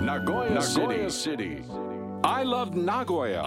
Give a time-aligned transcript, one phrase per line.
[0.00, 1.62] Nagoya City.
[2.24, 3.44] I love Nagoya.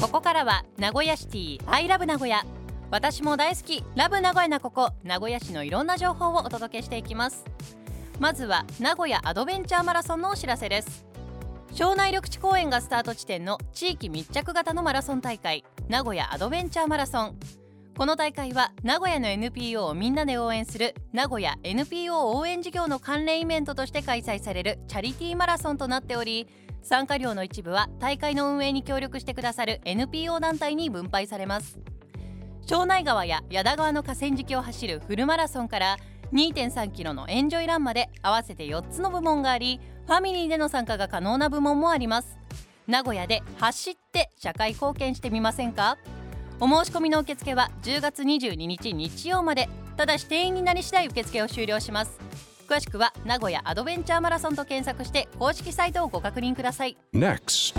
[0.00, 1.60] ここからは名古屋シティ。
[1.66, 2.42] I love 名古屋
[2.90, 3.84] 私も大好き。
[3.94, 4.90] ラブ名古屋なここ。
[5.04, 7.44] 名古屋市のいろんな情報をお届けしていきます。
[8.18, 11.04] まずは名古屋アドベンチャーマラソンのお知らせです。
[11.72, 15.62] 庄内緑地公園がスタート地点の地域密着型のマラソン大会。
[15.88, 17.38] 名古屋アドベンチャーマラソン
[17.96, 26.46] この大会は名古屋の NPO をみんなで応援する名古屋 NPO 応援事業の関連イベントとして開催されるチャリティーマラソンとなっており
[26.82, 31.80] 参加料の一部は大会の運営に協力してくださる NPO 団体に分配されます。
[32.66, 35.96] 庄内川や矢田川の河川敷を走るフルマラソンから
[36.34, 42.36] 2.3キロのエンジョイランまで合わせて4つの部門がありファミリーでの参加が可能な部門もあります。
[42.86, 45.96] 名古屋で走って社会貢献してみませんか？
[46.58, 49.68] お申し込みの受付は10月22日日曜まで。
[49.96, 52.18] ただし定員になり次第受付を終了します。
[52.68, 56.96] 詳しくは名古屋アドベンチャーマラソンと検索して公式サイトをご確認ください。
[57.14, 57.74] Next.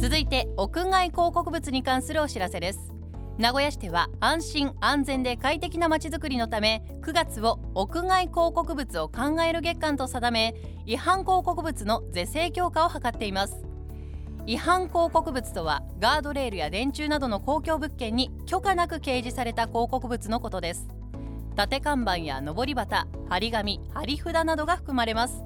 [0.00, 2.92] 続いて屋外広告物に関するお知らせです。
[3.38, 10.54] 名古屋市では安心安全で快適なまちづくりのため9月を屋外広告物を考える月間と定め
[10.86, 13.56] 違反広告物の是正強化を図っています
[14.46, 20.86] 違反広告物とはガードレールや電柱などの公共物件に許可なく掲示された広告物のことです。
[21.56, 25.42] 縦看板や上り旗張り紙張り札などが含まれます。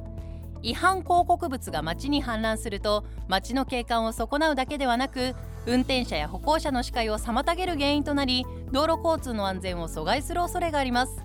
[0.63, 11.23] 違反広告物が街に氾濫すると街の景観を損なうだけではなく運転者や歩行者の視界を妨げる原因となり道路交通の安全を阻害する恐れがあります。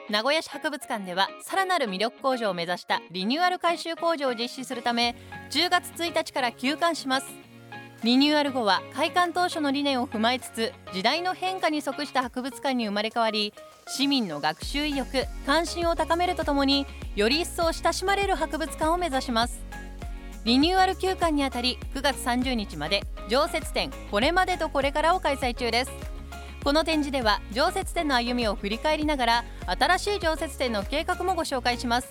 [0.10, 5.16] 名古屋市博物館ではさらなる魅力向上を目指したリニューアル改修工事を実施するため
[5.52, 7.50] 10月1日から休館します。
[8.04, 13.54] リニューアル後は開館当初の理念を踏まえつつ時代の変化に即した博物館に生まれ変わり
[13.88, 16.86] 市民の学習意欲関心を高めるとともに
[17.18, 19.60] より一層親しまれる博物館を目指します
[20.46, 25.92] リニューアル休館にあたり9月30日まで常設展これまでとこれからを開催中です。
[26.64, 32.10] この展示では常設展の歩みを振り返りながら新しい常設展の計画もご紹介します。